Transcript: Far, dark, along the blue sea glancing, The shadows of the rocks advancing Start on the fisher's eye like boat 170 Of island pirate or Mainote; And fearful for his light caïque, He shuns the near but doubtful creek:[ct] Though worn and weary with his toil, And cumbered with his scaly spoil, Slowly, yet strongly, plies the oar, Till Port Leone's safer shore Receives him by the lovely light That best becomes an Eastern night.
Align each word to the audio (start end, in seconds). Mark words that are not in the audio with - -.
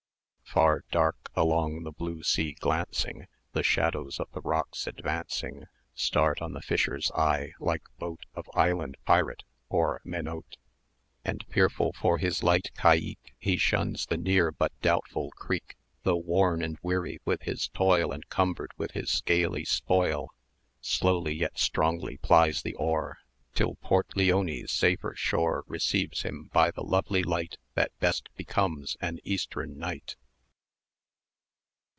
Far, 0.53 0.83
dark, 0.91 1.31
along 1.33 1.83
the 1.83 1.93
blue 1.93 2.23
sea 2.23 2.51
glancing, 2.51 3.27
The 3.53 3.63
shadows 3.63 4.19
of 4.19 4.29
the 4.33 4.41
rocks 4.41 4.85
advancing 4.85 5.67
Start 5.95 6.41
on 6.41 6.51
the 6.51 6.61
fisher's 6.61 7.09
eye 7.11 7.53
like 7.61 7.83
boat 7.99 8.25
170 8.33 8.35
Of 8.35 8.49
island 8.57 8.97
pirate 9.05 9.43
or 9.69 10.01
Mainote; 10.03 10.57
And 11.23 11.45
fearful 11.49 11.93
for 11.93 12.17
his 12.17 12.43
light 12.43 12.71
caïque, 12.77 13.31
He 13.37 13.55
shuns 13.55 14.07
the 14.07 14.17
near 14.17 14.51
but 14.51 14.73
doubtful 14.81 15.31
creek:[ct] 15.37 15.77
Though 16.03 16.17
worn 16.17 16.61
and 16.61 16.77
weary 16.83 17.21
with 17.23 17.43
his 17.43 17.69
toil, 17.69 18.11
And 18.11 18.27
cumbered 18.27 18.71
with 18.77 18.91
his 18.91 19.09
scaly 19.09 19.63
spoil, 19.63 20.31
Slowly, 20.81 21.33
yet 21.35 21.57
strongly, 21.57 22.17
plies 22.17 22.61
the 22.61 22.75
oar, 22.75 23.19
Till 23.55 23.75
Port 23.75 24.17
Leone's 24.17 24.69
safer 24.73 25.15
shore 25.15 25.63
Receives 25.67 26.23
him 26.23 26.49
by 26.51 26.71
the 26.71 26.83
lovely 26.83 27.23
light 27.23 27.55
That 27.75 27.97
best 28.01 28.27
becomes 28.35 28.97
an 28.99 29.19
Eastern 29.23 29.79
night. 29.79 30.17